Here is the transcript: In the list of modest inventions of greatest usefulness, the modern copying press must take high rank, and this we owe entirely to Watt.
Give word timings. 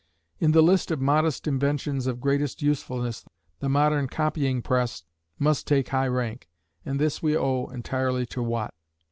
In 0.39 0.51
the 0.51 0.63
list 0.63 0.89
of 0.89 0.99
modest 0.99 1.45
inventions 1.45 2.07
of 2.07 2.19
greatest 2.19 2.63
usefulness, 2.63 3.23
the 3.59 3.69
modern 3.69 4.07
copying 4.07 4.63
press 4.63 5.03
must 5.37 5.67
take 5.67 5.89
high 5.89 6.07
rank, 6.07 6.49
and 6.83 6.99
this 6.99 7.21
we 7.21 7.37
owe 7.37 7.67
entirely 7.67 8.25
to 8.25 8.41
Watt. 8.41 8.73